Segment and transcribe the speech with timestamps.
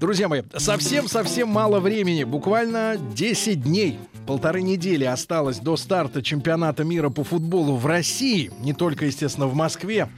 [0.00, 7.10] Друзья мои, совсем-совсем мало времени, буквально 10 дней полторы недели осталось до старта чемпионата мира
[7.10, 10.08] по футболу в России, не только, естественно, в Москве.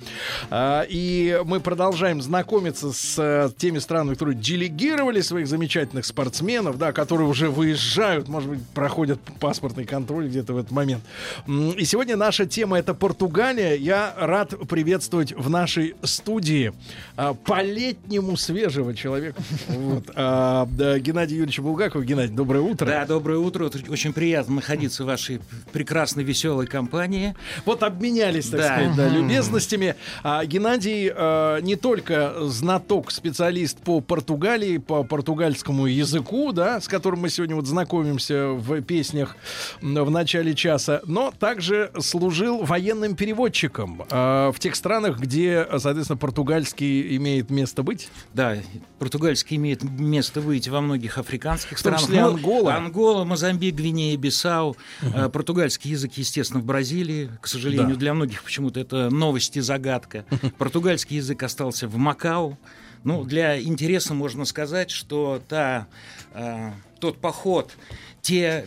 [0.51, 6.93] А, и мы продолжаем знакомиться с э, теми странами, которые делегировали своих замечательных спортсменов, да,
[6.93, 11.03] которые уже выезжают, может быть, проходят паспортный контроль где-то в этот момент.
[11.47, 13.75] И сегодня наша тема это Португалия.
[13.75, 16.73] Я рад приветствовать в нашей студии
[17.17, 19.41] а, по-летнему свежего человека.
[19.77, 22.05] Вот, а, Геннадий Юрьевич Булгаков.
[22.05, 22.87] Геннадий, доброе утро.
[22.87, 25.41] Да, доброе утро очень приятно находиться в вашей
[25.73, 27.35] прекрасной, веселой компании.
[27.65, 28.67] Вот обменялись, так да.
[28.67, 29.97] сказать, да, любезностями.
[30.23, 37.21] А, Геннадий а, не только знаток, специалист по Португалии, по португальскому языку, да, с которым
[37.21, 39.37] мы сегодня вот знакомимся в песнях
[39.81, 47.17] в начале часа, но также служил военным переводчиком а, в тех странах, где, соответственно, португальский
[47.17, 48.09] имеет место быть.
[48.35, 48.57] Да,
[48.99, 52.01] португальский имеет место быть во многих африканских странах.
[52.01, 52.77] В том числе ну, Ангола.
[52.77, 57.31] Ангола, Мозамбик, Гвинея, Бисау, uh португальский язык, естественно, в Бразилии.
[57.41, 57.97] К сожалению, да.
[57.97, 60.25] для многих почему-то это новость и загадка.
[60.59, 62.57] Португальский язык остался в Макао.
[63.05, 65.87] Ну, для интереса можно сказать, что та,
[66.35, 67.73] э, тот поход,
[68.21, 68.65] те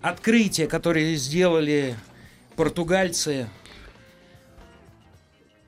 [0.00, 1.96] открытия, которые сделали
[2.56, 3.48] португальцы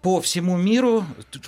[0.03, 1.05] по всему миру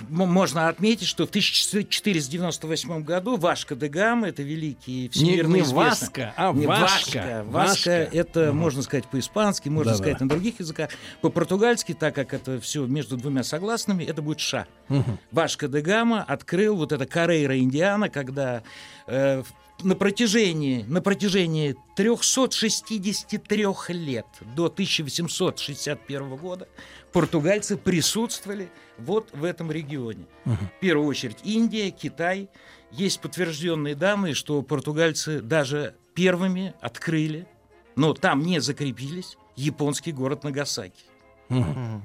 [0.09, 5.73] можно отметить, что в 1498 году Вашка де Гама, это великий всемирно не, не известный...
[5.73, 7.43] Васка, а не, Вашка.
[7.45, 7.45] Вашка.
[7.47, 8.57] Вашка это, угу.
[8.57, 10.25] можно сказать, по-испански, можно да, сказать да.
[10.25, 10.91] на других языках.
[11.21, 14.67] По-португальски, так как это все между двумя согласными, это будет Ша.
[14.89, 15.17] Угу.
[15.31, 18.61] Вашка де Гама открыл вот это Карейра Индиана, когда
[19.07, 19.41] э,
[19.81, 24.25] на протяжении, на протяжении 363 лет
[24.55, 26.67] до 1861 года
[27.11, 30.25] португальцы присутствовали вот в этом регионе.
[30.45, 30.55] Угу.
[30.55, 32.49] В первую очередь Индия, Китай.
[32.91, 37.47] Есть подтвержденные данные, что португальцы даже первыми открыли,
[37.95, 41.03] но там не закрепились, японский город Нагасаки.
[41.49, 42.01] Угу.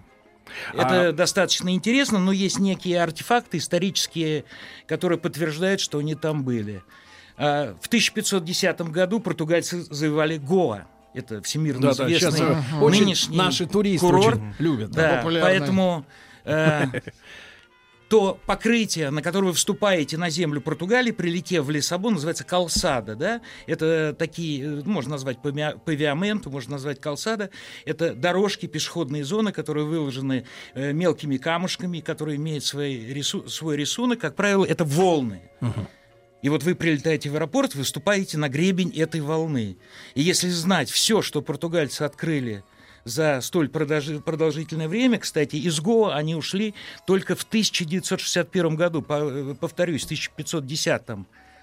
[0.73, 1.13] Это а...
[1.13, 4.45] достаточно интересно, но есть некие артефакты исторические,
[4.87, 6.83] которые подтверждают, что они там были.
[7.39, 10.87] А, в 1510 году португальцы завоевали Гоа.
[11.15, 12.91] Это всемирно да, известный да, uh-huh.
[12.91, 14.37] нынешний наши туристы курорт.
[14.37, 14.91] Очень любят.
[14.91, 16.05] Да, да поэтому
[16.45, 16.85] э,
[18.09, 23.15] то покрытие, на которое вы вступаете на землю Португалии, прилетев в Лиссабон, называется калсада.
[23.15, 23.41] Да?
[23.67, 27.51] Это такие, э, можно назвать павиаменту, можно назвать калсада.
[27.85, 30.45] Это дорожки, пешеходные зоны, которые выложены
[30.75, 34.21] э, мелкими камушками, которые имеют свой, рису, свой рисунок.
[34.21, 35.43] Как правило, это волны.
[35.61, 35.87] Uh-huh.
[36.41, 39.77] И вот вы прилетаете в аэропорт, выступаете на гребень этой волны.
[40.15, 42.63] И если знать все, что португальцы открыли
[43.05, 46.75] за столь продолжительное время, кстати, из Гоа они ушли
[47.07, 51.03] только в 1961 году, повторюсь, в 1510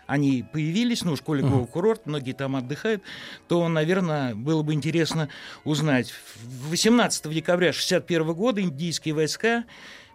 [0.08, 3.02] они появились, ну, в школе Гоа курорт, многие там отдыхают,
[3.48, 5.30] то, наверное, было бы интересно
[5.64, 6.14] узнать.
[6.70, 9.64] 18 декабря 1961 года индийские войска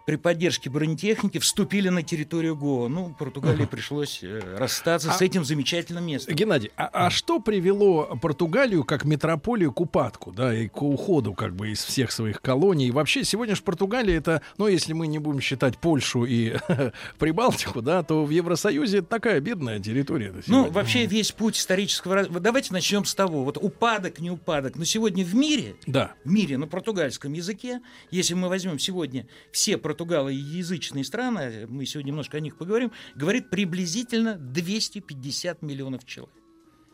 [0.05, 2.87] при поддержке бронетехники вступили на территорию Гоа.
[2.87, 3.67] Ну, Португалии uh-huh.
[3.67, 6.35] пришлось э, расстаться а, с этим замечательным местом.
[6.35, 11.55] Геннадий, а, а что привело Португалию как метрополию к упадку, да, и к уходу как
[11.55, 12.87] бы из всех своих колоний?
[12.87, 16.55] И вообще сегодня же Португалия это, ну, если мы не будем считать Польшу и
[17.19, 20.33] Прибалтику, да, то в Евросоюзе это такая бедная территория.
[20.47, 22.27] Ну, вообще весь путь исторического...
[22.27, 24.75] Давайте начнем с того, вот упадок, не упадок.
[24.75, 26.13] Но сегодня в мире, да.
[26.23, 32.37] в мире на португальском языке, если мы возьмем сегодня все португалоязычные страны, мы сегодня немножко
[32.37, 36.33] о них поговорим, говорит приблизительно 250 миллионов человек.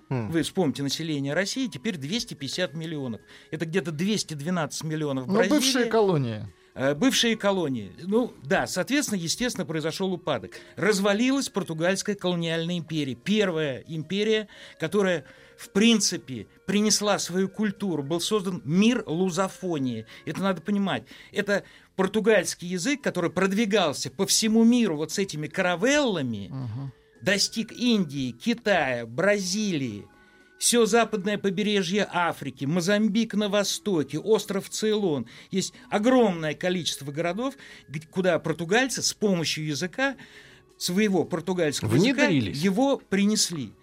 [0.09, 0.31] Хм.
[0.31, 3.21] Вы вспомните население России, теперь 250 миллионов.
[3.51, 5.49] Это где-то 212 миллионов Бразилии.
[5.49, 6.47] Ну, бывшие колонии.
[6.73, 7.91] Э, бывшие колонии.
[8.03, 10.53] Ну да, соответственно, естественно, произошел упадок.
[10.75, 13.15] Развалилась португальская колониальная империя.
[13.15, 14.47] Первая империя,
[14.79, 15.25] которая
[15.57, 18.03] в принципе принесла свою культуру.
[18.03, 20.05] Был создан мир лузофонии.
[20.25, 21.03] Это надо понимать.
[21.31, 21.63] Это
[21.97, 26.91] португальский язык, который продвигался по всему миру вот с этими каравеллами, угу.
[27.21, 30.05] достиг Индии, Китая, Бразилии,
[30.59, 35.27] все западное побережье Африки, Мозамбик на востоке, остров Цейлон.
[35.51, 37.55] Есть огромное количество городов,
[38.11, 40.15] куда португальцы с помощью языка
[40.77, 42.57] своего португальского Внедрились.
[42.57, 43.73] языка, его принесли.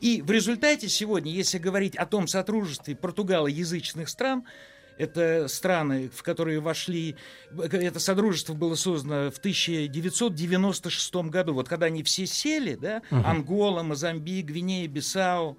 [0.00, 4.44] И в результате сегодня, если говорить о том сотрудничестве португалоязычных стран,
[5.00, 7.16] это страны, в которые вошли...
[7.50, 11.54] Это содружество было создано в 1996 году.
[11.54, 15.56] Вот когда они все сели, да, Ангола, Мозамбик, Гвинея, Бисау,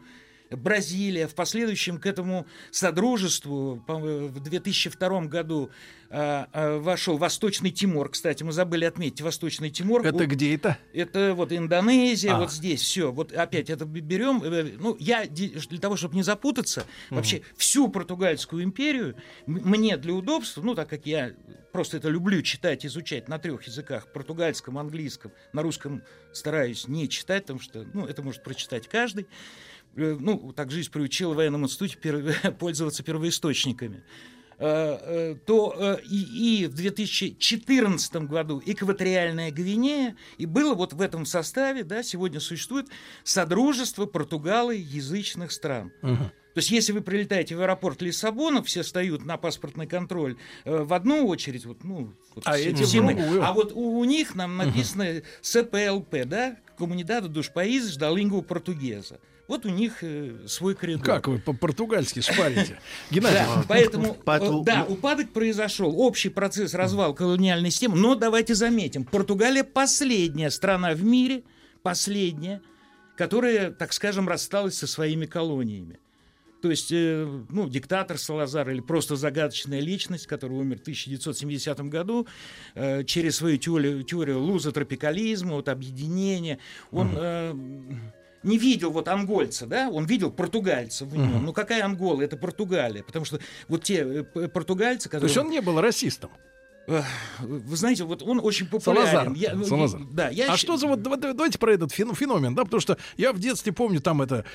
[0.52, 1.28] Бразилия.
[1.28, 5.72] В последующем к этому содружеству в 2002 году
[6.10, 8.10] а, а, вошел Восточный Тимор.
[8.10, 10.06] Кстати, мы забыли отметить Восточный Тимор.
[10.06, 10.78] Это где это?
[10.94, 12.40] это вот Индонезия, А.
[12.40, 13.12] вот здесь все.
[13.12, 14.44] Вот опять это берем.
[14.44, 19.16] э, Ну, я для того, чтобы не запутаться, вообще всю португальскую империю
[19.46, 21.34] мне для удобства, ну, так как я
[21.72, 26.04] просто это люблю читать, изучать на трех языках, португальском, английском, на русском
[26.34, 29.28] стараюсь не читать, потому что, ну, это может прочитать каждый.
[29.96, 34.04] Э, Ну, так жизнь приучила в военном институте пер- пользоваться первоисточниками
[34.58, 41.26] э, э, то и, и в 2014 году экваториальная Гвинея, и было вот в этом
[41.26, 42.88] составе, да, сегодня существует
[43.24, 45.92] Содружество португалоязычных стран.
[46.54, 50.36] То есть, если вы прилетаете в аэропорт Лиссабона, все встают на паспортный контроль
[50.66, 53.14] э, в одну очередь, вот, ну, вот А все- эти все мы.
[53.42, 59.18] а вот у, у них нам написано СПЛП, да, Комунидада душ Países da Língua Portuguesa.
[59.52, 61.04] Вот у них э, свой коридор.
[61.04, 62.80] Как вы по-португальски шпарите?
[63.12, 69.04] Геннадий, Да, поэтому, э, да, упадок произошел, общий процесс развал колониальной системы, но давайте заметим,
[69.04, 71.44] Португалия последняя страна в мире,
[71.84, 72.62] последняя,
[73.18, 76.00] которая, так скажем, рассталась со своими колониями.
[76.62, 82.26] То есть, э, ну, диктатор Салазар или просто загадочная личность, который умер в 1970 году,
[83.06, 86.60] через свою теорию, теорию лузотропикализма, вот объединения,
[86.90, 87.54] он э,
[88.44, 91.46] не видел вот ангольца, да, он видел португальца в нем.
[91.46, 92.24] Ну, какая Ангола?
[92.24, 93.04] Это Португалия.
[93.04, 95.30] Потому что вот те э, португальцы, То которые...
[95.30, 96.32] есть он не был расистом.
[96.88, 99.08] Вы знаете, вот он очень популярен.
[99.12, 99.34] Салазар.
[99.34, 100.02] Я- Салазар.
[100.12, 102.98] да, я а что за вот давай- давайте про этот фен- феномен, да, потому что
[103.18, 104.46] я в детстве помню там это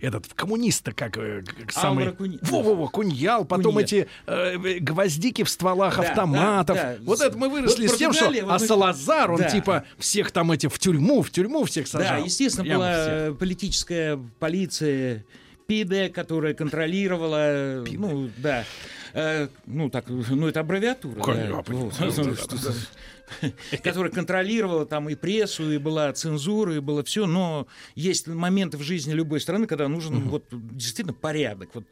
[0.00, 3.80] этот коммуниста как, э, как самый Алваро Кунь- Во-во-во, Куньял, потом Куньял.
[3.84, 6.76] эти э, гвоздики в стволах Да, автоматов.
[6.76, 6.98] да, да.
[7.04, 9.50] Вот это мы выросли Вот с тем, что вот а мы- Салазар, он Да.
[9.50, 12.18] типа всех там эти в тюрьму, в тюрьму всех сажал.
[12.18, 13.12] Да, естественно, Прямо была всех.
[13.12, 15.24] э, политическая полиция
[15.70, 18.64] ПИДе, которая контролировала, э, ну, да,
[19.14, 21.20] э, ну, так, ну, это аббревиатура.
[21.20, 21.62] Конечно,
[23.40, 23.52] да.
[23.84, 28.82] которая контролировала там и прессу, и была цензура, и было все, но есть моменты в
[28.82, 31.70] жизни любой страны, когда нужен вот действительно порядок.
[31.74, 31.84] Вот.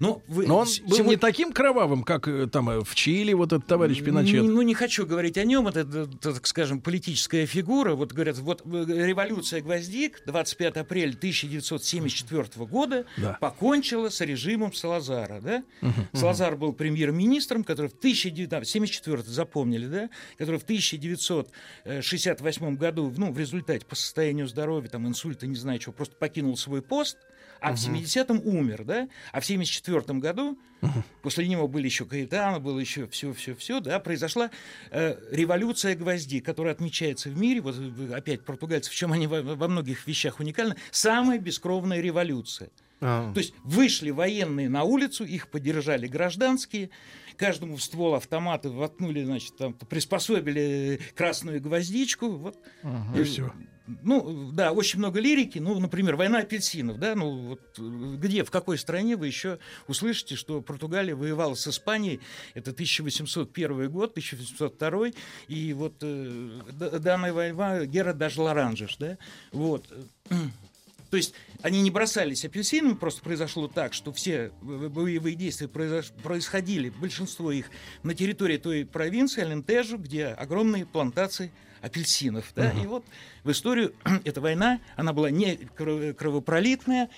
[0.00, 2.94] Но, вы Но он с- был не сегодня- таким кровавым, как э, там э, в
[2.94, 4.42] Чили вот этот товарищ Пиночет.
[4.42, 7.94] Ну, не хочу говорить о нем, это, это, так скажем, политическая фигура.
[7.94, 13.38] Вот говорят, вот э, революция гвоздик 25 апреля 1974 года Да.
[13.40, 15.40] покончила с режимом Салазара.
[15.40, 15.62] Да?
[16.12, 20.10] Салазар был премьер-министром, который в 1974 запомнили, да?
[20.38, 25.92] который в 1968 году, ну, в результате по состоянию здоровья, там, инсульта, не знаю чего,
[25.92, 27.16] просто покинул свой пост,
[27.64, 29.08] а в 70-м умер, да?
[29.32, 30.58] А в 74 году,
[31.22, 34.50] после него были еще Каэтано, было еще все-все-все, да, произошла
[34.90, 39.42] э, революция гвозди, которая отмечается в мире, вот э, опять португальцы, в чем они во,
[39.42, 42.70] во многих вещах уникальны, самая бескровная революция.
[43.00, 46.90] А, То есть вышли военные на улицу, их поддержали гражданские,
[47.36, 52.56] каждому в ствол автомата воткнули, значит, там, приспособили красную гвоздичку, вот.
[53.14, 53.52] И Э, все.
[53.86, 55.58] Ну, да, очень много лирики.
[55.58, 57.78] Ну, например, «Война апельсинов», да, ну, вот
[58.18, 62.20] где, в какой стране вы еще услышите, что Португалия воевала с Испанией,
[62.54, 65.08] это 1801 год, 1802,
[65.48, 66.60] и вот э,
[66.98, 69.18] данная война Гера даже Лоранжеш, да,
[69.52, 69.86] вот.
[71.14, 76.12] То есть они не бросались апельсинами, просто произошло так, что все бо- боевые действия произош-
[76.24, 77.70] происходили, большинство их
[78.02, 81.52] на территории той провинции Алентежу, где огромные плантации
[81.82, 82.50] апельсинов.
[82.56, 82.72] Да?
[82.82, 83.04] И вот
[83.44, 83.94] в историю
[84.24, 87.08] эта война, она была не крово- кровопролитная,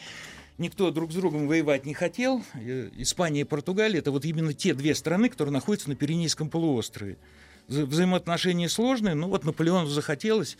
[0.59, 2.45] никто друг с другом воевать не хотел.
[2.53, 7.17] Э, Испания и Португалия– это вот именно те две страны, которые находятся на Пиренейском полуострове.
[7.67, 10.59] Вза- Взаимоотношения сложные, но вот Наполеону захотелось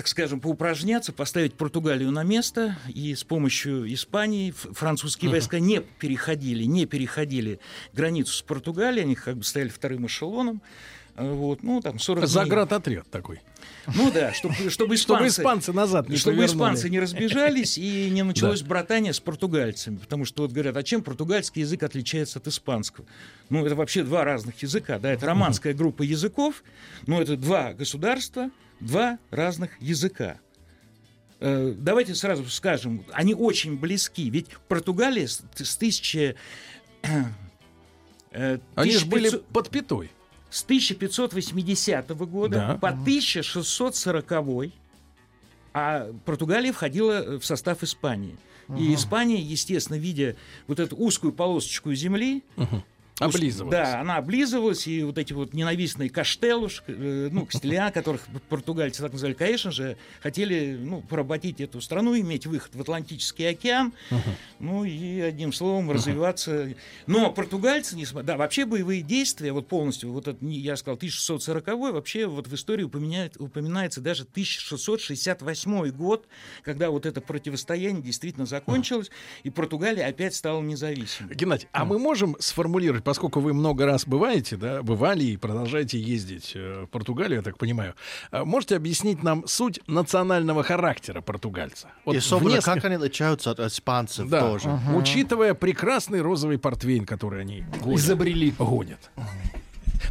[0.00, 6.64] так скажем, поупражняться, поставить Португалию на место, и с помощью Испании французские войска не переходили,
[6.64, 7.60] не переходили
[7.92, 10.62] границу с Португалией, они как бы стояли вторым эшелоном.
[11.16, 12.32] А, Вот, ну, там 40 дней.
[12.32, 13.42] Заградотряд такой.
[13.94, 15.02] Ну да, чтобы, чтобы испанцы...
[15.02, 16.56] Чтобы испанцы назад не чтобы повернули.
[16.56, 19.98] испанцы не разбежались и не началось братание с португальцами.
[19.98, 23.06] Потому что вот говорят, а чем португальский язык отличается от испанского?
[23.50, 24.98] Ну, это вообще два разных языка.
[24.98, 26.62] Да, это романская группа языков,
[27.06, 30.38] но это два государства, два разных языка.
[31.40, 34.28] Э, Давайте сразу скажем, они очень близки.
[34.30, 36.34] Ведь Португалия с, с 1000...
[38.32, 40.10] э, Они же были 1500 под пятой.
[40.50, 42.74] с 1580 года Да.
[42.76, 44.72] по 1640
[45.72, 48.36] а Португалия входила в состав Испании.
[48.78, 50.36] И Испания, естественно, видя
[50.68, 52.68] вот эту узкую полосочку земли, Уж-
[53.20, 53.72] Облизывалась.
[53.72, 59.12] Да, она облизывалась, и вот эти вот ненавистные каштелуш, э, ну, костеля, которых португальцы так
[59.12, 63.92] называли, конечно же, хотели, ну, поработить эту страну, иметь выход в Атлантический океан,
[64.58, 66.74] ну, и, одним словом, развиваться.
[67.06, 68.26] Но португальцы, несмотря...
[68.28, 72.54] Да, вообще боевые действия, вот полностью, вот это, не- я сказал, 1640 вообще вот в
[72.54, 76.26] истории упоминает, упоминается даже 1668 год,
[76.62, 79.10] когда вот это противостояние действительно закончилось,
[79.42, 81.34] и Португалия опять стала независимой.
[81.34, 86.52] Геннадий, а мы можем сформулировать, поскольку вы много раз бываете, да, бывали и продолжаете ездить
[86.54, 87.94] э, в Португалию, я так понимаю,
[88.30, 91.88] а можете объяснить нам суть национального характера португальца?
[92.04, 94.70] Вот И особенно, нескольких- как они отличаются от испанцев да, тоже.
[94.94, 97.98] учитывая прекрасный розовый портвейн, который они гонят.
[97.98, 98.52] Изобрели.
[98.56, 99.10] гонят.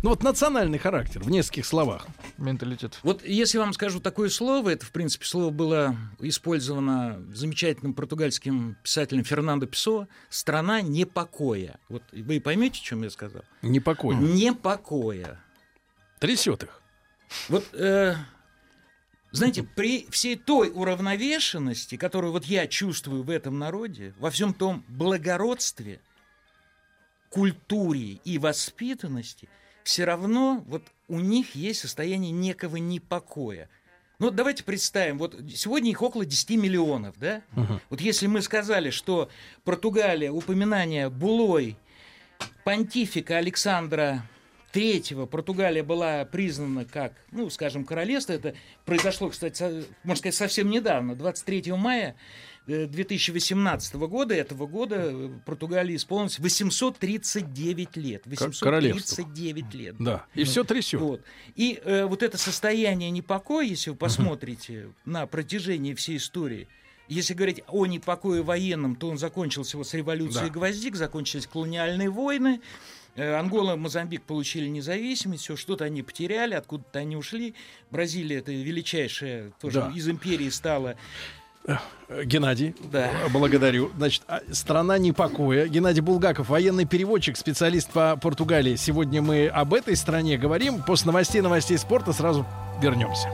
[0.04, 2.08] Ну вот национальный характер в нескольких словах.
[2.38, 3.00] Менталитет.
[3.04, 9.24] Вот если вам скажу такое слово, это, в принципе, слово было использовано замечательным португальским писателем
[9.24, 11.80] Фернандо Песо «Страна непокоя».
[11.90, 13.42] Вот вы поймете, о чем я сказал?
[13.62, 14.20] Непокойно.
[14.20, 15.40] Непокоя.
[16.20, 16.82] Трясет их.
[17.48, 18.16] Вот, э,
[19.32, 24.84] знаете, при всей той уравновешенности, которую вот я чувствую в этом народе, во всем том
[24.88, 26.02] благородстве,
[27.30, 29.48] культуре и воспитанности,
[29.90, 33.70] все равно вот у них есть состояние некого непокоя.
[34.20, 37.42] Ну, давайте представим, вот сегодня их около 10 миллионов, да?
[37.90, 39.30] Вот если мы сказали, что
[39.64, 41.76] Португалия, упоминание Булой,
[42.64, 44.24] понтифика Александра
[44.72, 48.34] Третьего Португалия была признана как, ну, скажем, королевство.
[48.34, 48.54] Это
[48.86, 52.16] произошло, кстати, со- можно сказать, совсем недавно, 23 мая
[52.70, 58.24] 2018 года, этого года, э, Португалии исполнилось 839 лет.
[58.60, 59.24] королевству.
[59.24, 59.96] 839 лет.
[60.00, 60.26] Да.
[60.36, 61.00] И все трясет.
[61.02, 61.22] Вот.
[61.56, 66.68] И э, вот это состояние непокоя, если вы посмотрите на протяжении всей истории,
[67.08, 70.54] если говорить о непокое военном, то он закончился вот с революцией Да.
[70.54, 72.62] гвоздик, закончились колониальные войны.
[73.16, 77.56] Э, Ангола, Мозамбик получили независимость, все что-то они потеряли, откуда-то они ушли.
[77.90, 79.92] Бразилия, это величайшая, тоже Да.
[79.96, 80.96] из империи стала.
[82.24, 83.10] Геннадий, Да.
[83.32, 83.92] благодарю.
[83.98, 85.68] Значит, а, страна непокоя.
[85.68, 88.76] Геннадий Булгаков, военный переводчик, специалист по Португалии.
[88.76, 90.82] Сегодня мы об этой стране говорим.
[90.82, 92.46] После новостей, новостей спорта сразу
[92.82, 93.28] вернемся.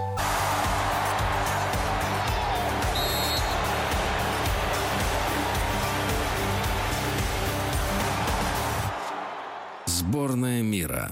[9.85, 11.11] Сборная мира.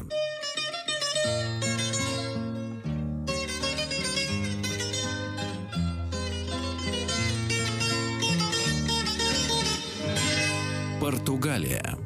[11.04, 11.98] Португалия.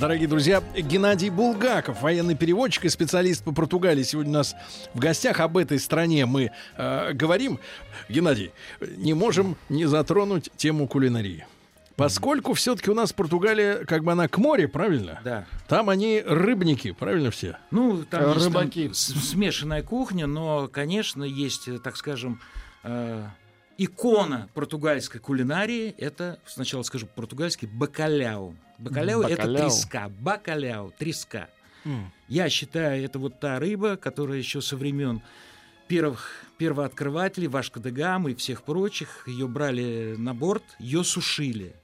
[0.00, 4.02] Дорогие друзья, Геннадий Булгаков, военный переводчик и специалист по Португалии.
[4.02, 4.54] Сегодня у нас
[4.94, 7.60] в гостях об этой стране мы э, говорим.
[8.08, 8.50] Геннадий,
[8.96, 11.46] не можем не затронуть тему кулинарии.
[11.96, 15.20] Поскольку все-таки у нас Португалия, как бы она к морю, правильно?
[15.22, 15.44] Да.
[15.68, 17.58] Там они рыбники, правильно все?
[17.70, 18.90] Ну, там Э, есть там рыбаки.
[18.94, 22.40] смешанная кухня, но, конечно, есть, так скажем,
[22.84, 23.26] э,
[23.84, 25.94] икона португальской кулинарии.
[25.98, 28.56] Это, сначала скажу по-португальски, бакаляу.
[28.78, 30.10] Бакаляу, это треска.
[30.20, 31.48] Бакаляу, треска.
[32.28, 35.20] Я считаю, это вот та рыба, которая еще со времен
[35.88, 41.74] первых первооткрывателей, Вашка де и всех прочих, ее брали на борт, ее сушили.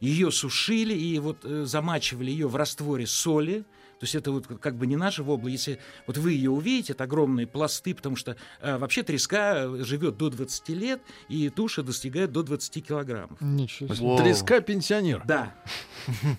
[0.00, 3.64] Ее сушили и вот э, замачивали ее в растворе соли.
[3.98, 5.48] То есть это вот как бы не наша вобла.
[5.48, 10.16] Если вот вы ее увидите, это огромные пласты, потому что э, вообще треска э, живет
[10.16, 13.40] до 20 лет, и туша достигает до 20 килограммов.
[13.40, 14.16] Ничего себе.
[14.18, 15.22] Треска пенсионер.
[15.26, 15.54] Да.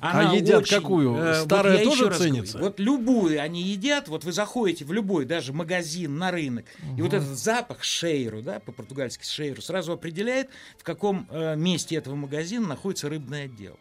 [0.02, 1.16] А едят какую?
[1.16, 2.58] э, вот Старая я тоже раз говорю, ценится?
[2.60, 4.08] Вот любую они едят.
[4.08, 6.66] Вот вы заходите в любой, даже магазин, на рынок,
[6.98, 12.16] и вот этот запах шейру, да, по-португальски шейру, сразу определяет, в каком э, месте этого
[12.16, 13.78] магазина находится рыбный отдел.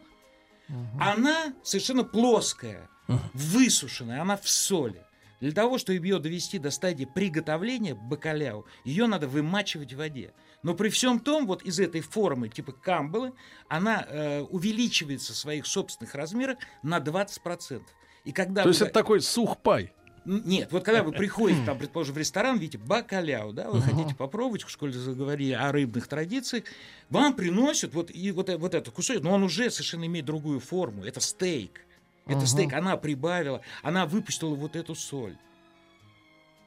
[0.99, 2.89] Она совершенно плоская,
[3.33, 5.01] высушенная, она в соли.
[5.41, 10.33] Для того, чтобы ее довести до стадии приготовления бакаляу, ее надо вымачивать в воде.
[10.63, 13.33] Но при всем том, вот из этой формы, типа камбалы,
[13.67, 17.81] она э, увеличивается в своих собственных размерах на 20%.
[18.23, 19.93] И когда То есть вы- это такой сухпай.
[20.23, 24.63] Нет, вот когда вы приходите, там, предположим, в ресторан, видите, бакаляу, да, вы хотите попробовать,
[24.63, 26.63] в школе заговорили о рыбных традициях,
[27.09, 30.59] вам приносят вот, и вот, э- вот этот кусок, но он уже совершенно имеет другую
[30.61, 31.81] форму, это стейк.
[32.25, 35.37] Это стейк, она прибавила, она выпустила вот эту соль.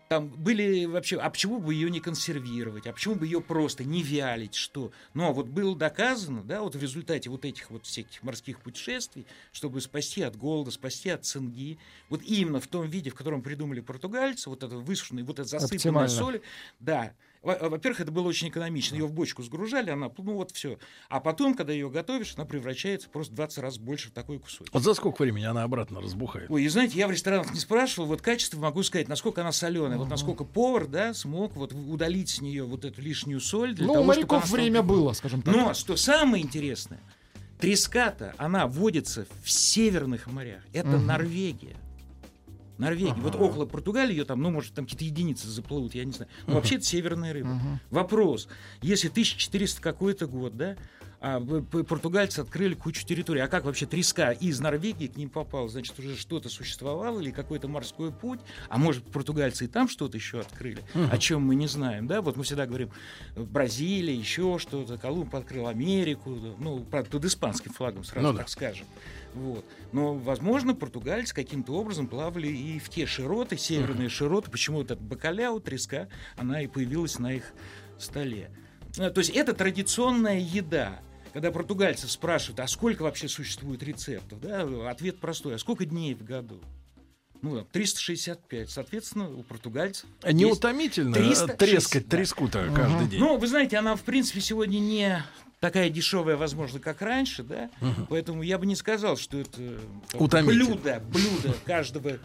[0.09, 4.03] Там были вообще, а почему бы ее не консервировать, а почему бы ее просто не
[4.03, 4.91] вялить, что?
[5.13, 9.27] Ну, а вот было доказано, да, вот в результате вот этих вот всяких морских путешествий,
[9.53, 13.81] чтобы спасти от голода, спасти от цинги, вот именно в том виде, в котором придумали
[13.81, 16.09] португальцы, вот это высушенный, вот это Оптимально.
[16.09, 16.41] соль,
[16.81, 17.13] да.
[17.43, 18.97] Во- Во-первых, это было очень экономично.
[18.97, 20.79] Ее в бочку сгружали, она, ну вот все.
[21.09, 24.73] А потом, когда ее готовишь, она превращается просто в 20 раз больше в такой кусочек.
[24.75, 26.51] Вот за сколько времени она обратно разбухает?
[26.51, 29.99] Ой, и знаете, я в ресторанах не спрашивал, вот качество могу сказать, насколько она соленая,
[29.99, 33.75] вот насколько повар, да, смог вот удалить с нее вот эту лишнюю соль.
[33.75, 34.89] Для Ну, у того, чтобы моряков стала время такой.
[34.97, 35.55] было, скажем так.
[35.55, 37.01] Но, что самое интересное,
[37.61, 40.63] треска-то, она водится в северных морях.
[40.73, 41.77] Это Норвегия.
[42.79, 43.15] Норвегия.
[43.15, 46.31] Вот около Португалии ее там, ну, может, там какие-то единицы заплывут, я не знаю.
[46.47, 47.61] Но вообще это северная рыба.
[47.91, 48.49] Вопрос.
[48.83, 50.77] Если 1400 какой-то год, да,
[51.21, 53.41] а португальцы открыли кучу территорий.
[53.41, 55.69] А как вообще треска из Норвегии к ним попала?
[55.69, 58.39] Значит, уже что-то существовало или какой-то морской путь?
[58.69, 60.81] А может, португальцы и там что-то еще открыли?
[61.11, 62.23] О чем мы не знаем, да?
[62.23, 62.91] Вот мы всегда говорим,
[63.35, 68.39] Бразилия, еще что-то, Колумб открыл Америку, да, ну, правда, под испанским флагом сразу Ну да.
[68.39, 68.87] так скажем.
[69.35, 69.65] Вот.
[69.93, 74.51] Но, возможно, португальцы каким-то образом плавали и в те широты, северные широты.
[74.51, 77.53] Почему вот эта бакаляу, треска, она и появилась на их
[77.99, 78.51] столе.
[78.97, 81.01] Э, То есть это традиционная еда.
[81.33, 86.25] Когда португальцев спрашивают, а сколько вообще существует рецептов, да, ответ простой, а сколько дней в
[86.25, 86.61] году?
[87.43, 88.71] Ну, там, 365.
[88.71, 92.17] Соответственно, у португальцев Не есть утомительно 360, трескать да.
[92.17, 93.21] треску-то каждый день?
[93.21, 95.23] ну, вы знаете, она, в принципе, сегодня не
[95.61, 97.71] такая дешевая, возможно, как раньше, да?
[98.09, 99.79] Поэтому я бы не сказал, что это э,
[100.13, 100.65] там, Утомительно.
[100.75, 102.19] блюдо, блюдо каждого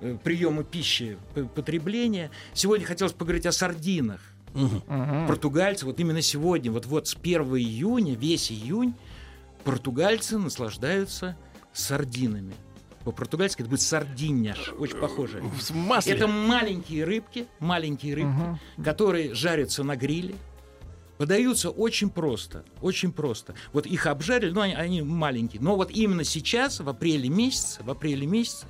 [0.00, 1.18] э, приема пищи,
[1.54, 2.30] потребления.
[2.54, 4.20] Сегодня хотелось поговорить о сардинах.
[4.54, 5.28] Мгм.
[5.28, 8.94] Португальцы, вот именно сегодня, вот, вот с 1 июня, весь июнь,
[9.62, 11.36] португальцы наслаждаются
[11.72, 12.52] сардинами.
[13.04, 15.40] По-португальски это будет сардиньяш, очень похоже.
[15.40, 16.14] В масле.
[16.14, 20.34] Это маленькие рыбки, маленькие рыбки, которые жарятся на гриле.
[21.20, 23.54] Подаются очень просто, очень просто.
[23.74, 25.60] Вот их обжарили, но они, они маленькие.
[25.60, 28.66] Но вот именно сейчас, в апреле месяце, в апреле месяце,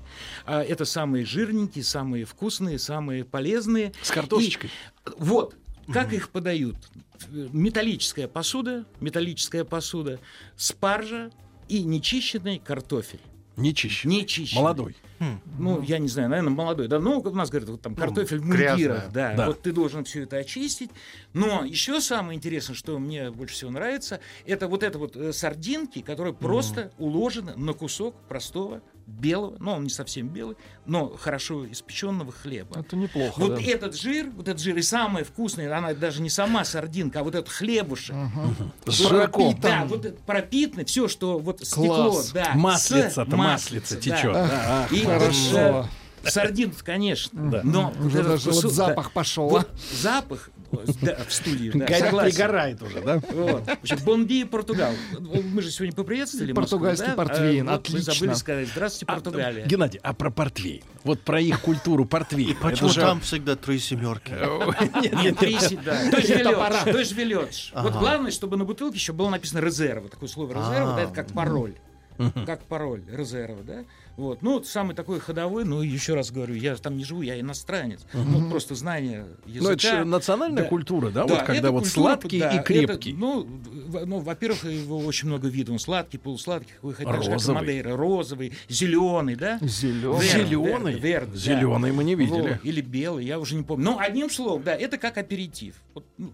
[0.46, 3.92] а, это самые жирненькие, самые вкусные, самые полезные.
[4.02, 4.68] С картошечкой.
[4.68, 5.54] И вот,
[5.92, 6.74] как их подают?
[7.30, 10.18] Металлическая посуда, металлическая посуда,
[10.56, 11.30] спаржа
[11.68, 13.20] и нечищенный картофель.
[13.56, 14.08] Не чище.
[14.08, 14.60] Нечищенный.
[14.60, 14.96] Молодой.
[15.58, 16.88] Ну, я не знаю, наверное, молодой.
[16.88, 19.12] Да, ну, у нас говорят, вот там картофель в мундирах.
[19.12, 19.46] Да, Да.
[19.46, 20.90] вот ты должен все это очистить.
[21.32, 26.00] Но еще самое интересное, что мне больше всего нравится, это вот это вот э, сардинки,
[26.00, 32.32] которые просто уложены на кусок простого белого, ну, он не совсем белый, но хорошо испеченного
[32.32, 32.80] хлеба.
[32.80, 33.62] Это неплохо, Вот да.
[33.62, 37.34] этот жир, вот этот жир, и самое вкусное, она даже не сама сардинка, а вот
[37.34, 38.14] этот хлебушек.
[38.86, 39.58] С жирком.
[39.60, 42.30] Да, вот это пропитано, все, что вот стекло, Класс.
[42.32, 42.52] да.
[42.54, 44.00] Маслица-то, с- маслица да.
[44.00, 44.32] течет.
[44.32, 45.88] Да, ах, И хорошо.
[46.22, 47.50] Сардин, конечно.
[47.50, 47.60] Да.
[47.64, 49.10] Но вот Уже даже вот кусок, запах да.
[49.14, 49.96] пошел, Вот а?
[50.02, 50.50] запах
[51.02, 51.72] да, в студию.
[51.74, 53.20] Да, Горя- пригорает уже, да?
[53.32, 53.64] Вот.
[54.04, 54.92] Бонди, Португал.
[55.18, 57.14] Мы же сегодня поприветствовали Москву, Португальский да?
[57.14, 58.14] портвейн, А вот Мы отлично.
[58.14, 58.68] забыли сказать.
[58.68, 59.66] Здравствуйте, А, Португалия.
[59.66, 60.82] Геннадий, а про портвейн?
[61.04, 62.50] Вот про их культуру портвейн.
[62.52, 64.32] Это Почему же- там всегда три семерки?
[65.22, 66.10] Нет, три да.
[66.10, 67.72] То есть.
[67.74, 70.08] Вот главное, чтобы на бутылке еще было написано резерва.
[70.08, 71.00] Такое слово резерва, А.
[71.00, 71.74] это как пароль.
[72.46, 73.84] Как пароль резерва, да?
[74.16, 74.42] Вот.
[74.42, 78.00] Ну, самый такой ходовой, ну, еще раз говорю, я там не живу, я иностранец.
[78.12, 79.64] Ну, просто знание языка.
[79.64, 80.68] Ну, это же национальная Да.
[80.68, 81.24] культура, да?
[81.24, 83.12] Да, Вот когда это вот культура, сладкий да, и это, крепкий.
[83.14, 85.72] ну, в- ну, во-первых, его очень много видов.
[85.74, 87.48] Он сладкий, полусладкий, какой же, как.
[87.54, 89.58] Мадейра, розовый, зеленый, да?
[89.62, 90.20] Зелёный.
[90.26, 90.68] Верно, Зеленый?
[90.70, 91.38] верно, верно, да.
[91.38, 92.40] Зеленый мы не видели.
[92.40, 93.84] Вот, или белый, я уже не помню.
[93.84, 95.74] Но одним словом, да, это как аперитив.
[95.94, 96.32] Вот, ну,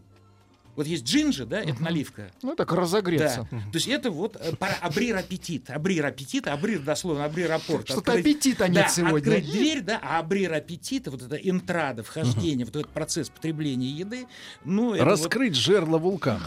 [0.77, 2.31] вот есть джинджи, да, это наливка.
[2.43, 2.77] Ну, так Да.
[2.77, 3.49] разогреться.
[3.51, 5.71] То есть это вот э, абрир аппетит.
[5.71, 7.89] Абрир аппетит, абрир дословно, абрир апорт.
[7.89, 9.17] Что-то Открыть- аппетита нет да, сегодня.
[9.17, 14.27] открыть дверь, да, а абрир аппетита, вот это интрада, вхождение, вот этот процесс потребления еды,
[14.65, 16.41] ну, это вот- Раскрыть жерло вулкана.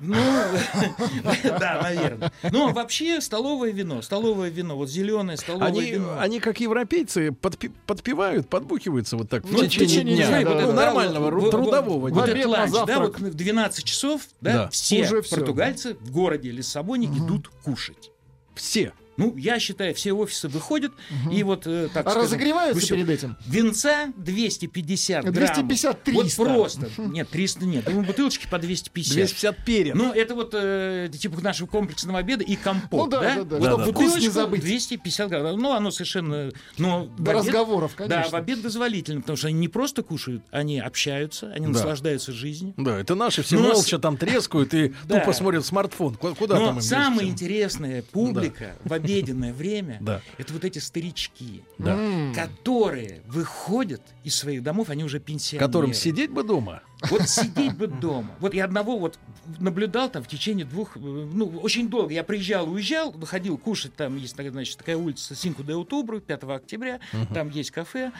[0.00, 0.14] ну,
[1.44, 2.32] да, наверное.
[2.50, 6.18] Но вообще столовое вино, столовое вино, вот зеленое столовое Они, вино.
[6.18, 10.40] они, как европейцы, подпи- подпевают, подбухиваются вот так в Ну, течение течение дня.
[10.40, 13.20] Ну, да, да, нормального, да, ру- вот- трудового вот, вот на ланч, да, завтрак.
[13.20, 13.34] вот в
[13.70, 14.68] 12 часов, да, Да.
[14.70, 18.10] все Уже португальцы в городе Лиссабоне идут кушать.
[18.54, 18.92] Все.
[19.20, 20.92] Ну, я считаю, все офисы выходят,
[21.30, 22.94] и вот э, так А скажем, разогреваются всё.
[22.96, 23.36] перед этим?
[23.46, 25.34] Винца 250 грамм.
[25.34, 26.42] 250, 300.
[26.42, 26.88] Вот просто.
[26.98, 27.84] Нет, 300 нет.
[27.84, 29.14] Думаю, бутылочки по 250.
[29.14, 29.94] 250 перьев.
[29.94, 33.56] Ну, это вот э, типа нашего комплексного обеда и компот, Ну да, да, да.
[33.56, 33.82] Вот Да-да.
[33.84, 34.60] Вкус бутылочку не забыть.
[34.62, 35.58] 250 грамм.
[35.58, 36.50] Ну, оно совершенно...
[36.78, 38.22] Но До обед- разговоров, конечно.
[38.22, 41.72] Да, в обед дозволительно, потому что они не просто кушают, они общаются, они Да.
[41.72, 42.74] наслаждаются жизнью.
[42.76, 45.20] Да, это наши все Ну, молча там трескают и Да.
[45.20, 46.14] тупо смотрят смартфон.
[46.14, 50.20] Ку- Куда Но там им самое интересное, публика в обед обеденное время, Да.
[50.38, 51.98] это вот эти старички, Да.
[52.34, 55.66] Которые выходят из своих домов, они уже пенсионеры.
[55.66, 56.82] Которым сидеть бы дома.
[57.08, 58.34] Вот сидеть бы дома.
[58.40, 59.18] Вот я одного вот
[59.58, 62.12] наблюдал там в течение двух, э, ну, очень долго.
[62.12, 66.44] Я приезжал, уезжал, выходил кушать, там есть, такая, значит, такая улица Синку де Утубру, 5
[66.44, 67.00] октября,
[67.32, 68.12] там есть кафе,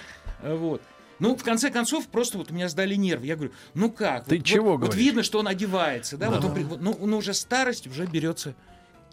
[0.42, 0.82] э, вот.
[1.20, 3.26] Ну, в конце концов, просто вот у меня сдали нервы.
[3.26, 4.24] Я говорю, ну как?
[4.24, 5.04] Ты вот, чего вот, вот говоришь?
[5.04, 6.30] видно, что он одевается, да?
[6.30, 8.54] Вот он, вот, ну, он уже старость уже берется.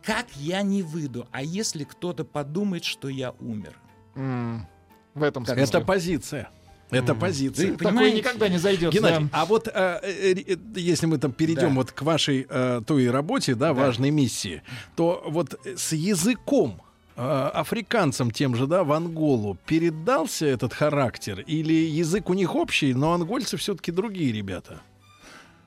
[0.03, 1.27] Как я не выйду?
[1.31, 3.73] А если кто-то подумает, что я умер?
[4.15, 4.65] М.
[5.13, 5.63] В этом смысле.
[5.63, 6.49] Это позиция.
[6.89, 7.71] Это позиция.
[7.71, 8.93] Вы Такое никогда не зайдет.
[8.93, 9.29] Геннадий, да.
[9.41, 11.75] а вот э, э, э, если мы там перейдем Да.
[11.75, 14.61] вот к вашей э, той работе, да, важной миссии,
[14.95, 16.81] то вот с языком
[17.17, 17.21] э,
[17.53, 23.11] африканцам тем же, да, в Анголу передался этот характер или язык у них общий, но
[23.13, 24.79] ангольцы все-таки другие ребята?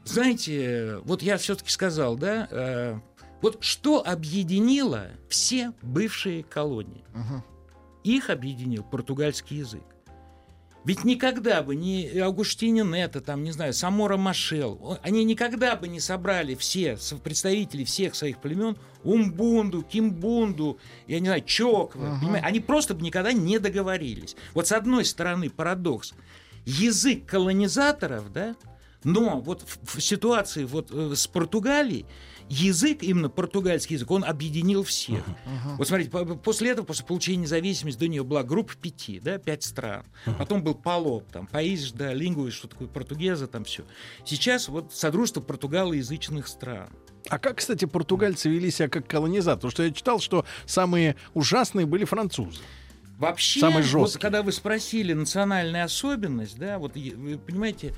[0.05, 2.99] Знаете, вот я все-таки сказал, да, э,
[3.42, 7.05] вот что объединило все бывшие колонии?
[7.14, 7.44] Мгм.
[8.05, 9.83] Их объединил португальский язык.
[10.85, 16.00] Ведь никогда бы ни Аугуштини Нета, там, не знаю, Самора Машел, они никогда бы не
[16.00, 22.46] собрали все представители всех своих племен Умбунду, Кимбунду, я не знаю, Чоква, понимаете?
[22.46, 24.37] они просто бы никогда не договорились.
[24.55, 26.14] Вот с одной стороны парадокс.
[26.64, 28.55] Язык колонизаторов, да,
[29.05, 32.07] но вот в, в ситуации вот э, с Португалией
[32.51, 35.25] язык, именно португальский язык, он объединил всех.
[35.79, 39.63] Вот смотрите, по- после этого, после получения независимости, до нее была группа пяти, да, пять
[39.63, 40.05] стран.
[40.37, 43.85] Потом был Палоп, там, Паís, да, Лингуис, что такое португеза, там все.
[44.27, 46.91] Сейчас вот Содружество португалоязычных стран.
[47.29, 49.57] А как, кстати, португальцы вели себя как колонизатор?
[49.59, 52.61] Потому что я читал, что самые ужасные были французы.
[53.19, 54.19] Вообще, Самый вот жесткий.
[54.19, 57.95] когда вы спросили национальная особенность, да, вот вы понимаете,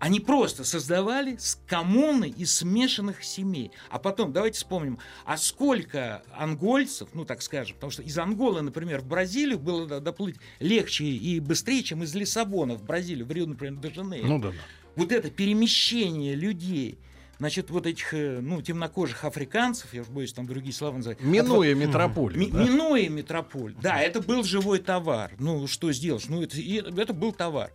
[0.00, 3.70] Они просто создавали коммуны из смешанных семей.
[3.90, 9.00] А потом, давайте вспомним, а сколько ангольцев, ну так скажем, потому что из Анголы, например,
[9.02, 13.46] в Бразилию было до- доплыть легче и быстрее, чем из Лиссабона в Бразилию, в Рио,
[13.46, 14.54] например, до Жанейро Ну да, да.
[14.96, 16.98] вот это перемещение людей,
[17.38, 21.20] значит, вот этих, э, ну, темнокожих африканцев, я уж боюсь там другие слова называть.
[21.20, 22.40] Минуя метрополию.
[22.40, 22.64] Ми- да.
[22.64, 23.74] Минуя метрополь.
[23.82, 25.32] Да, это был живой товар.
[25.38, 26.24] Ну, что сделаешь?
[26.28, 27.70] Ну, это- это был товар.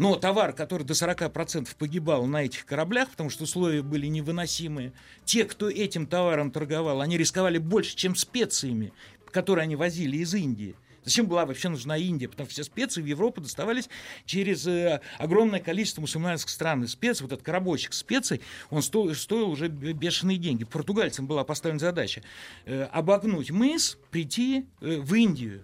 [0.00, 4.94] Но товар, который до 40% погибал на этих кораблях, потому что условия были невыносимые,
[5.26, 8.94] те, кто этим товаром торговал, они рисковали больше, чем специями,
[9.30, 10.74] которые они возили из Индии.
[11.04, 12.28] Зачем была вообще нужна Индия?
[12.28, 13.90] Потому что все специи в Европу доставались
[14.24, 16.82] через э, огромное количество мусульманских стран.
[16.82, 20.64] И специи, вот этот коробочек специй, он стоил, стоил уже бешеные деньги.
[20.64, 22.22] Португальцам была поставлена задача
[22.64, 25.62] э, обогнуть мыс, прийти э, в Индию.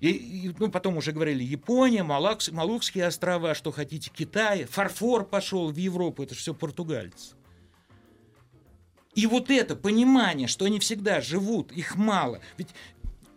[0.00, 4.64] И, и, ну, потом уже говорили Япония, Малакс- Малукские острова, что хотите, Китай.
[4.64, 7.34] Фарфор пошел в Европу, это все португальцы.
[9.14, 12.40] И вот это понимание, что они всегда живут, их мало.
[12.58, 12.68] Ведь,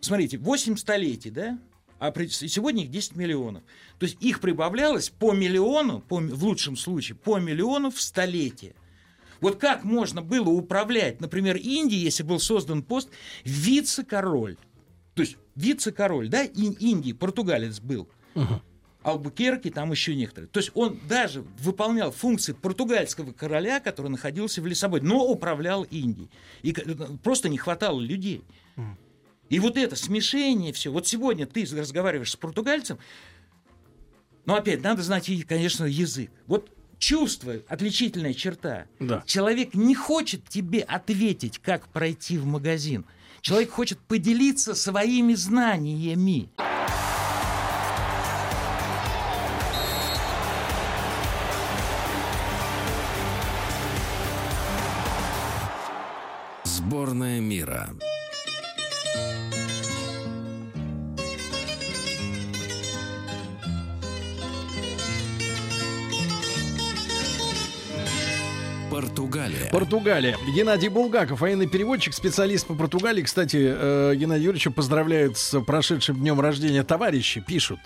[0.00, 1.58] смотрите, 8 столетий, да?
[1.98, 3.62] А при- сегодня их 10 миллионов.
[3.98, 8.74] То есть их прибавлялось по миллиону, по, в лучшем случае, по миллиону в столетие.
[9.40, 13.08] Вот как можно было управлять, например, Индией, если был создан пост
[13.44, 14.58] вице-король.
[15.14, 18.08] То есть вице-король, да, Ин- Индии, португалец был.
[19.02, 20.48] Албукерки, там еще некоторые.
[20.50, 26.28] То есть он даже выполнял функции португальского короля, который находился в Лиссабоне, но управлял Индией.
[26.60, 26.84] И к-
[27.22, 28.42] просто не хватало людей.
[29.48, 30.92] И вот это смешение все.
[30.92, 32.98] Вот сегодня ты разговариваешь с португальцем,
[34.44, 36.30] но опять надо знать, конечно, язык.
[36.46, 38.84] Вот чувство, отличительная черта.
[38.98, 39.22] Да.
[39.26, 43.06] Человек не хочет тебе ответить, как пройти в магазин.
[43.40, 46.50] Человек хочет поделиться своими знаниями.
[56.64, 57.90] Сборная мира.
[69.10, 69.68] Португалия.
[69.72, 70.38] Португалия.
[70.54, 73.22] Геннадий Булгаков, военный переводчик, специалист по Португалии.
[73.22, 77.80] Кстати, э, Геннадий Юрьевича поздравляют с прошедшим днем рождения товарищи, пишут.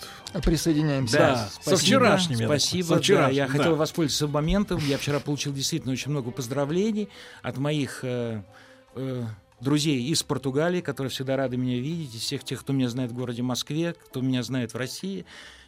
[0.45, 1.17] Присоединяемся.
[1.17, 2.87] Да, со вчерашним, я Спасибо.
[2.87, 3.53] со вчерашним, да, я да.
[3.53, 4.81] хотел воспользоваться моментом.
[4.87, 7.09] Я вчера получил действительно очень много поздравлений
[7.43, 8.43] от моих э,
[8.95, 9.25] э,
[9.63, 13.15] друзей из Португалии, которые всегда рады меня видеть, и всех тех, кто меня знает в
[13.15, 15.25] городе Москве, кто меня знает в России.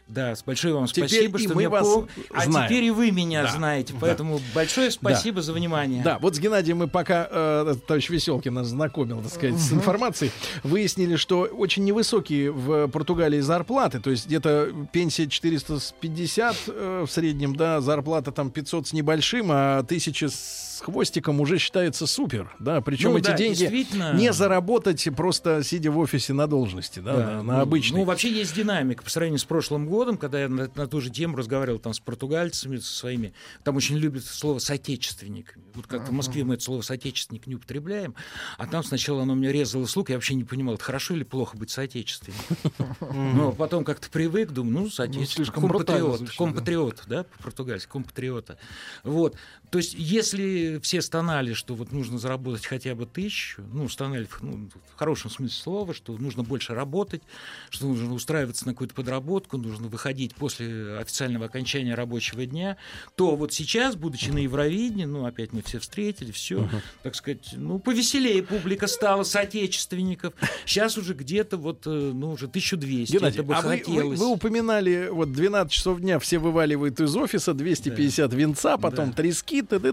[0.09, 2.69] Да, с- большое вам Теперь спасибо, что мы меня вас пом- А знаем.
[2.69, 3.51] теперь и вы меня Да.
[3.51, 3.93] знаете.
[3.93, 3.99] Да.
[4.03, 6.03] Поэтому большое спасибо за внимание.
[6.05, 10.31] Да, вот с Геннадием мы пока, э, товарищ Веселкин нас знакомил, так сказать, с информацией,
[10.63, 17.57] выяснили, что очень невысокие в Португалии зарплаты, то есть где-то пенсия 450 э, в среднем,
[17.57, 23.13] да, зарплата там 500 с небольшим, а 1000 с хвостиком уже считается супер, да, причем
[23.13, 24.13] Ну эти да, деньги действительно.
[24.15, 28.01] не заработать просто сидя в офисе на должности, да, Да, на, на ну, обычной.
[28.01, 31.11] Ну, вообще есть динамика по сравнению с прошлым годом, когда я на, на ту же
[31.11, 33.33] тему разговаривал там с португальцами, со своими.
[33.65, 35.65] Там очень любят слово соотечественниками.
[35.75, 38.15] Вот как в Москве мы это слово соотечественник не употребляем,
[38.59, 41.57] а там сначала оно мне резало слух, я вообще не понимал, это хорошо или плохо
[41.57, 42.57] быть соотечественником.
[43.01, 48.59] Но потом как-то привык, думаю, ну, соотечественник, слишком брутально компатриот, компатриот, да, по-португальски, компатриота.
[49.03, 49.37] Вот.
[49.71, 54.41] То есть, если все стонали, что вот нужно заработать хотя бы тысячу, ну, стонали в,
[54.43, 57.23] ну, в хорошем смысле слова, что нужно больше работать,
[57.71, 62.77] что нужно устраиваться на какую-то подработку, нужно выходить после официального окончания рабочего дня,
[63.17, 66.69] то вот сейчас, будучи на Евровидении, ну, опять мы все встретили, все,
[67.03, 70.35] так сказать, ну, повеселее публика стала, соотечественников.
[70.65, 73.13] Сейчас уже где-то вот, э, ну, уже 1200.
[73.13, 74.19] Геннадий, это бы а вы, вы- хотелось.
[74.19, 79.17] вы упоминали, вот 12 часов дня все вываливают из офиса, 250 винца, потом Да.
[79.17, 79.93] трески, т.д.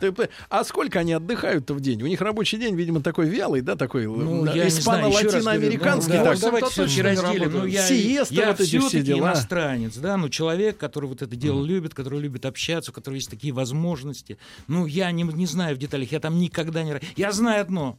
[0.00, 0.28] т.п.
[0.48, 2.02] А сколько они отдыхают-то в день?
[2.02, 6.18] У них рабочий день, видимо, такой вялый, да, такой Ну, испано-латиноамериканский.
[6.18, 6.40] ну, да, так.
[6.40, 7.52] давайте Это все-таки точно разделим.
[7.52, 9.28] Ну, я, Сиеста, я вот эти все все-таки дела.
[9.30, 13.30] иностранец, да, ну, человек, который вот это дело любит, который любит общаться, у которого есть
[13.30, 14.38] такие возможности.
[14.66, 17.00] Ну, я не, не знаю в деталях, я там никогда не...
[17.16, 17.98] Я знаю одно,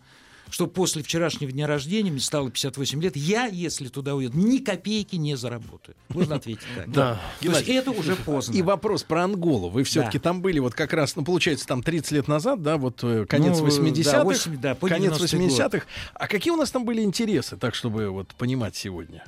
[0.50, 5.16] что после вчерашнего дня рождения, мне стало 58 лет, я, если туда уеду, ни копейки
[5.16, 5.96] не заработаю.
[6.10, 6.92] Можно ответить так.
[6.92, 7.22] Да.
[7.42, 8.54] То есть это уже поздно.
[8.54, 9.70] И вопрос про Анголу.
[9.70, 10.24] Вы все-таки Да.
[10.24, 13.60] там были вот как раз, ну, получается, там 30 лет назад, да, вот э, конец
[13.60, 15.60] Ну, 80-х, да, 8, да, по конец 90-й год.
[15.60, 15.86] 80-х.
[16.14, 19.24] А какие у нас там были интересы, так, чтобы вот понимать сегодня?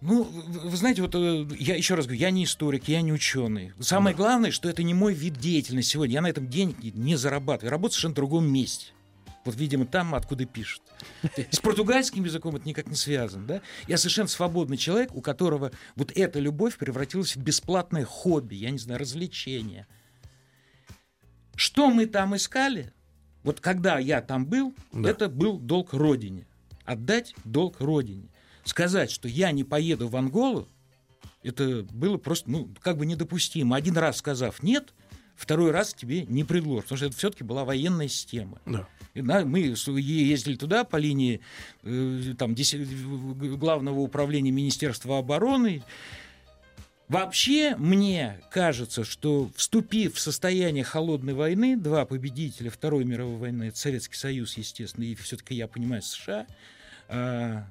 [0.00, 0.24] Ну,
[0.64, 3.72] вы знаете, вот э, я еще раз говорю, я не историк, я не ученый.
[3.78, 6.14] Самое главное, что это не мой вид деятельности сегодня.
[6.14, 7.68] Я на этом деньги не зарабатываю.
[7.68, 8.86] Я работаю в совершенно другом месте.
[9.44, 10.82] Вот, видимо, там, откуда пишут.
[11.50, 13.46] С португальским языком это никак не связано.
[13.46, 13.62] Да?
[13.88, 18.78] Я совершенно свободный человек, у которого вот эта любовь превратилась в бесплатное хобби, я не
[18.78, 19.86] знаю, развлечение.
[21.56, 22.92] Что мы там искали?
[23.42, 25.10] Вот когда я там был, Да.
[25.10, 26.46] это был долг Родине.
[26.84, 28.28] Отдать долг Родине.
[28.64, 30.68] Сказать, что я не поеду в Анголу,
[31.42, 33.74] это было просто, ну, как бы недопустимо.
[33.76, 34.94] Один раз сказав «нет»,
[35.42, 38.60] второй раз тебе не предложат, потому что это все-таки была военная система.
[38.64, 38.86] Да.
[39.14, 41.40] И, да, мы ездили туда по линии
[41.82, 45.82] э, там, главного управления Министерства обороны.
[47.08, 53.78] Вообще, мне кажется, что вступив в состояние холодной войны, два победителя Второй мировой войны, это
[53.78, 56.46] Советский Союз, естественно, и все-таки я понимаю США,
[57.08, 57.66] а,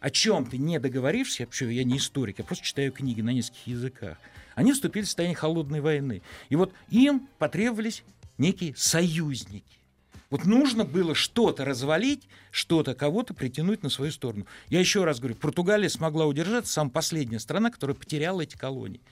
[0.00, 3.68] о чем ты не договоришься, вообще, я не историк, я просто читаю книги на нескольких
[3.68, 4.18] языках,
[4.54, 6.22] они вступили в состояние холодной войны.
[6.48, 8.04] И вот им потребовались
[8.38, 9.78] некие союзники.
[10.30, 14.46] Вот нужно было что-то развалить, что-то, кого-то притянуть на свою сторону.
[14.70, 19.02] Я еще раз говорю, Португалия смогла удержаться, самая последняя страна, которая потеряла эти колонии.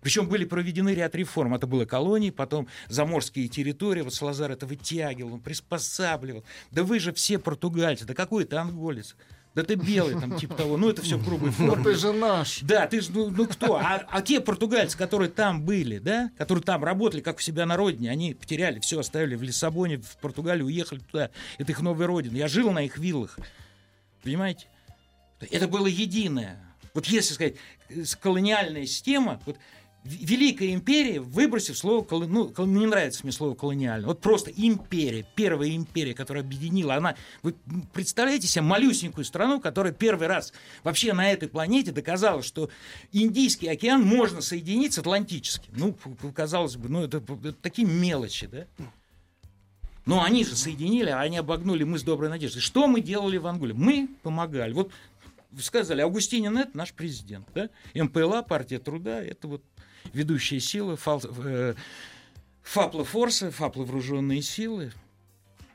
[0.00, 1.54] Причем были проведены ряд реформ.
[1.54, 4.02] Это было колонии, потом заморские территории.
[4.02, 6.44] Вот Салазар это вытягивал, он приспосабливал.
[6.72, 9.16] Да вы же все португальцы, да какой ты анголец?
[9.54, 10.76] Да ты белый, там, типа того.
[10.76, 11.84] Ну, это все в грубой Ну форме.
[11.84, 12.60] ты же наш.
[12.62, 13.76] Да, ты ж, ну, ну кто?
[13.76, 17.76] А, а те португальцы, которые там были, да, которые там работали, как у себя на
[17.76, 21.30] родине, они потеряли все, оставили в Лиссабоне, в Португалию, уехали туда.
[21.58, 22.36] Это их новая родина.
[22.36, 23.38] Я жил на их виллах.
[24.24, 24.66] Понимаете?
[25.50, 26.58] Это было единое.
[26.92, 27.54] Вот если сказать,
[27.90, 29.56] э, колониальная система, вот
[30.04, 36.12] Великая империя, выбросив слово, ну, не нравится мне слово колониально, вот просто империя, первая империя,
[36.12, 37.54] которая объединила, она, вы
[37.94, 42.68] представляете себе малюсенькую страну, которая первый раз вообще на этой планете доказала, что
[43.12, 45.72] Индийский океан можно соединить с Атлантическим.
[45.74, 45.96] Ну,
[46.34, 48.66] казалось бы, ну это, это такие мелочи, да?
[50.04, 52.60] Но они же соединили, а они обогнули мы с доброй надеждой.
[52.60, 53.72] Что мы делали в Анголе?
[53.72, 54.74] Мы помогали.
[54.74, 54.92] Вот
[55.60, 57.70] сказали, Августинин это наш президент, да?
[57.94, 59.62] МПЛА, партия труда, это вот
[60.12, 61.74] ведущие силы, фал, э,
[62.62, 64.92] ФАПЛы форсы, ФАПЛы вооруженные силы.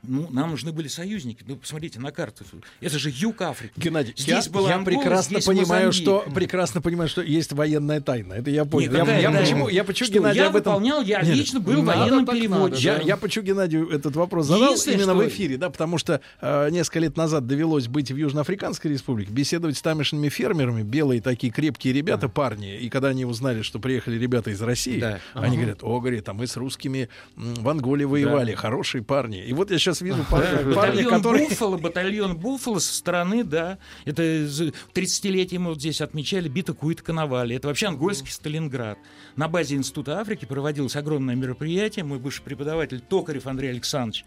[0.02, 1.44] Ну, нам нужны были союзники.
[1.46, 2.44] Ну, посмотрите на карту.
[2.80, 3.72] Это же юг Африки.
[3.76, 5.94] Геннадий, Здесь я, была я Ангола, прекрасно здесь понимаю, Мозамбик.
[5.94, 8.34] что прекрасно понимаю, что есть военная тайна.
[8.34, 8.86] Это я понял.
[8.92, 9.40] Я, Никакая я тайна.
[9.40, 10.72] почему, я почему Что, Геннадий я об этом...
[10.74, 12.80] выполнял, я Нет, лично был надо, военным переводчиком.
[12.82, 16.20] Я, я почему Геннадию этот вопрос задал Единственное, именно что- в эфире, да, потому что
[16.40, 21.52] э, несколько лет назад довелось быть в Южноафриканской республике, беседовать с тамошними фермерами, белые такие
[21.52, 25.20] крепкие ребята, парни, и когда они узнали, что приехали ребята из России, Да.
[25.34, 29.44] они говорят, о, говорит, а мы с русскими в Анголе воевали, хорошие парни.
[29.44, 31.48] И вот я сейчас вижу Да, парня, батальон который...
[31.48, 33.78] Буффало, батальон Буффало со стороны, да.
[34.04, 37.56] Это з- 30-летие мы вот здесь отмечали, бита Куит Коновали.
[37.56, 38.98] Это вообще ангольский Сталинград.
[39.36, 42.04] На базе Института Африки проводилось огромное мероприятие.
[42.04, 44.24] Мой бывший преподаватель Токарев Андрей Александрович,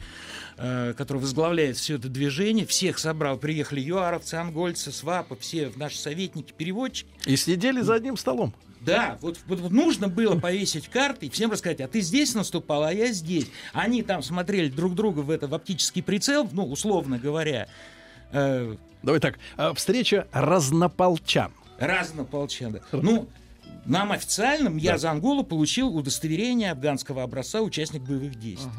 [0.58, 3.38] э, который возглавляет все это движение, всех собрал.
[3.38, 7.10] Приехали юаровцы, ангольцы, свапы, все наши советники, переводчики.
[7.26, 8.54] И сидели за одним столом.
[8.86, 12.84] Да, вот, вот- вот нужно было повесить карты и всем рассказать, а ты здесь наступал,
[12.84, 13.48] а я здесь.
[13.72, 17.68] Они там смотрели друг друга в это в оптический прицел, ну, условно говоря,
[18.32, 21.52] э, Давай так, а, встреча разнополчан.
[21.78, 22.80] разнополчан.
[22.92, 23.28] Ну,
[23.86, 28.72] нам официальным, я за Анголу получил удостоверение афганского образца участник боевых действий.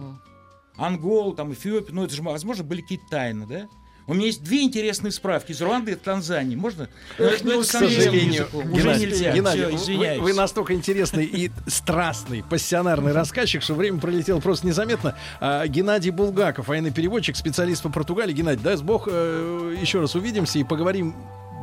[0.76, 3.68] Ангол, там, Эфиопия, ну, это же, возможно, были какие-то тайны, да?
[4.06, 6.56] У меня есть две интересные справки из Руанды и Танзании.
[6.56, 6.88] Можно?
[7.18, 8.48] Ну, это- ну, это К с сожалению.
[8.52, 9.32] Уже Геннадий, нельзя.
[9.32, 10.20] Геннадий, Всё, вы- извиняюсь.
[10.20, 15.16] вы, настолько интересный и страстный, пассионарный рассказчик, что время пролетело просто незаметно.
[15.40, 18.34] А, Геннадий Булгаков, военный переводчик, специалист по Португалии.
[18.34, 21.14] Геннадий, дай бог, э, еще раз увидимся и поговорим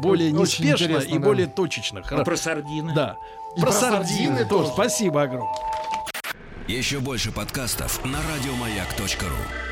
[0.01, 1.19] более Очень неспешно и да.
[1.19, 2.01] более точечно.
[2.10, 2.91] А про сардины?
[2.95, 3.17] Да.
[3.56, 4.63] И про про сардины сардины тоже.
[4.63, 4.71] тоже.
[4.73, 5.54] Спасибо огромное.
[6.67, 9.70] Еще больше подкастов на радиомаяк.ру.